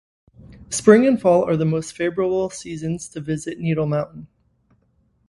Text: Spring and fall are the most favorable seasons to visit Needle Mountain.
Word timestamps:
Spring 0.71 1.05
and 1.05 1.21
fall 1.21 1.43
are 1.43 1.55
the 1.55 1.63
most 1.63 1.95
favorable 1.95 2.49
seasons 2.49 3.07
to 3.07 3.21
visit 3.21 3.59
Needle 3.59 3.85
Mountain. 3.85 4.27